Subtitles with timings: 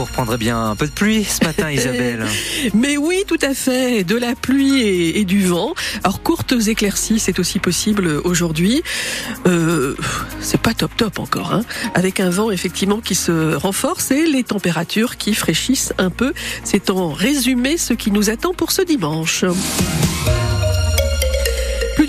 [0.00, 2.24] vous reprendrez bien un peu de pluie ce matin, Isabelle.
[2.72, 4.02] Mais oui, tout à fait.
[4.02, 5.74] De la pluie et, du vent.
[6.04, 8.82] Alors, courtes éclaircies, c'est aussi possible aujourd'hui.
[9.46, 9.94] Euh,
[10.40, 11.64] c'est pas top top encore, hein.
[11.94, 16.32] Avec un vent effectivement qui se renforce et les températures qui fraîchissent un peu.
[16.64, 19.44] C'est en résumé ce qui nous attend pour ce dimanche.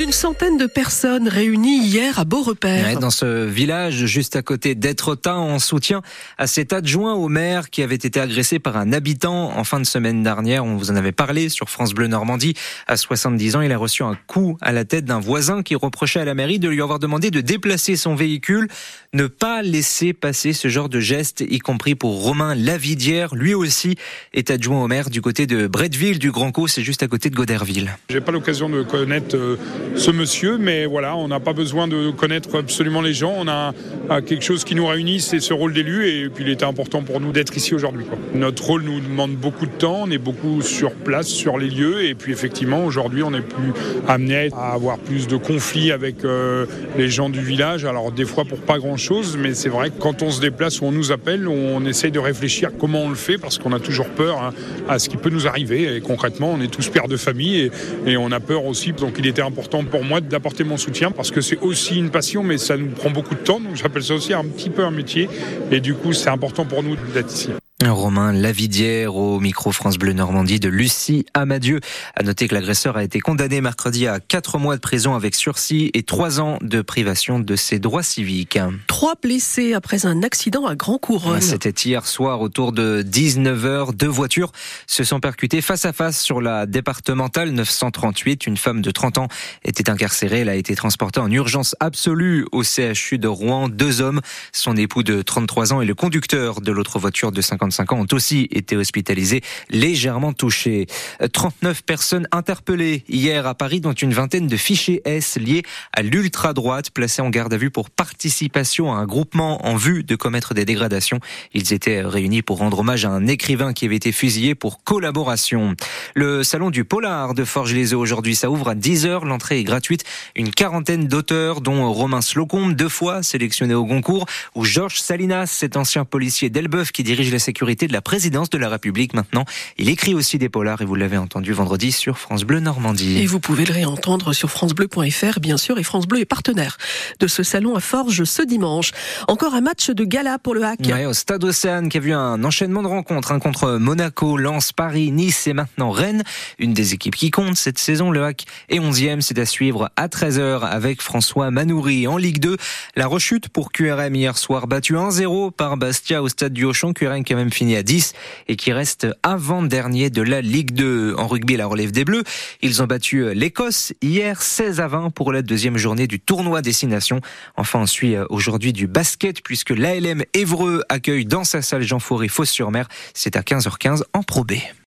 [0.02, 2.98] D'une centaine de personnes réunies hier à Beaurepaire.
[2.98, 6.02] dans ce village juste à côté d'Etretat, en soutien
[6.40, 9.86] à cet adjoint au maire qui avait été agressé par un habitant en fin de
[9.86, 10.66] semaine dernière.
[10.66, 12.56] On vous en avait parlé sur France Bleu Normandie.
[12.88, 16.20] À 70 ans, il a reçu un coup à la tête d'un voisin qui reprochait
[16.20, 18.70] à la mairie de lui avoir demandé de déplacer son véhicule,
[19.14, 23.36] ne pas laisser passer ce genre de geste, y compris pour Romain Lavidière.
[23.36, 23.98] Lui aussi
[24.34, 27.36] est adjoint au maire du côté de Bretteville, du Grand c'est juste à côté de
[27.36, 27.96] Goderville.
[28.10, 29.58] J'ai pas l'occasion de connaître euh,
[29.96, 33.34] ce monsieur, mais voilà, on n'a pas besoin de connaître absolument les gens.
[33.38, 33.74] On a
[34.22, 37.20] quelque chose qui nous réunit, c'est ce rôle d'élu, et puis il était important pour
[37.20, 38.06] nous d'être ici aujourd'hui.
[38.34, 42.04] Notre rôle nous demande beaucoup de temps, on est beaucoup sur place, sur les lieux,
[42.04, 43.74] et puis effectivement, aujourd'hui, on est plus
[44.08, 46.66] amené à avoir plus de conflits avec euh,
[46.98, 47.86] les gens du village.
[47.86, 50.86] Alors des fois pour pas grand-chose, mais c'est vrai que quand on se déplace ou
[50.86, 54.08] on nous appelle, on essaye de réfléchir comment on le fait, parce qu'on a toujours
[54.08, 54.54] peur hein,
[54.88, 55.96] à ce qui peut nous arriver.
[55.96, 57.72] Et concrètement, on est tous pères de famille,
[58.06, 58.92] et, et on a peur aussi.
[58.94, 62.44] Donc il était important pour moi d'apporter mon soutien parce que c'est aussi une passion,
[62.44, 63.60] mais ça nous prend beaucoup de temps.
[63.60, 65.30] Donc j'appelle ça aussi un petit peu un métier.
[65.72, 67.52] Et du coup, c'est important pour nous d'être ici.
[67.90, 71.80] Romain Lavidière au micro France Bleu Normandie de Lucie Amadieu.
[72.16, 75.90] À noter que l'agresseur a été condamné mercredi à 4 mois de prison avec sursis
[75.94, 78.60] et 3 ans de privation de ses droits civiques.
[78.88, 81.42] Trois blessés après un accident à Grand Couronne.
[81.42, 83.96] C'était hier soir autour de 19h.
[83.96, 84.52] Deux voitures
[84.86, 88.46] se sont percutées face à face sur la départementale 938.
[88.46, 89.28] Une femme de 30 ans
[89.64, 90.42] était incarcérée.
[90.42, 93.70] Elle a été transportée en urgence absolue au CHU de Rouen.
[93.70, 94.22] Deux hommes,
[94.52, 98.02] son époux de 33 ans et le conducteur de l'autre voiture de 50 55 ans
[98.02, 100.88] ont aussi été hospitalisés, légèrement touchés.
[101.32, 106.92] 39 personnes interpellées hier à Paris, dont une vingtaine de fichiers S liés à l'ultra-droite,
[106.92, 110.66] placés en garde à vue pour participation à un groupement en vue de commettre des
[110.66, 111.20] dégradations.
[111.54, 115.76] Ils étaient réunis pour rendre hommage à un écrivain qui avait été fusillé pour collaboration.
[116.14, 119.26] Le salon du Polar de Forges-les-Eaux aujourd'hui, ça ouvre à 10h.
[119.26, 120.04] L'entrée est gratuite.
[120.36, 125.78] Une quarantaine d'auteurs, dont Romain Slocombe, deux fois sélectionné au Goncourt, ou Georges Salinas, cet
[125.78, 129.46] ancien policier d'Elbeuf qui dirige la sécurité de la présidence de la République maintenant.
[129.78, 133.20] Il écrit aussi des polars et vous l'avez entendu vendredi sur France Bleu Normandie.
[133.20, 136.78] Et vous pouvez le réentendre sur francebleu.fr bien sûr et France Bleu est partenaire
[137.20, 138.92] de ce salon à Forges ce dimanche.
[139.28, 140.80] Encore un match de gala pour le hack.
[141.08, 145.12] au Stade Océane qui a vu un enchaînement de rencontres hein, contre Monaco, Lens, Paris,
[145.12, 146.24] Nice et maintenant Rennes.
[146.58, 148.10] Une des équipes qui compte cette saison.
[148.10, 152.58] Le hack est 11e, c'est à suivre à 13h avec François Manoury en Ligue 2.
[152.96, 156.94] La rechute pour QRM hier soir battu 1-0 par Bastia au Stade du Auchan.
[156.94, 158.14] QRM qui a même fini à 10
[158.48, 162.24] et qui reste avant-dernier de la Ligue 2 en rugby la relève des Bleus.
[162.62, 167.22] Ils ont battu l'Écosse hier 16 à 20 pour la deuxième journée du tournoi Destination.
[167.56, 172.28] Enfin, on suit aujourd'hui du basket puisque l'ALM Évreux accueille dans sa salle Jean Fauré
[172.28, 172.88] Fosse-sur-Mer.
[173.14, 174.54] C'est à 15h15 en Pro B.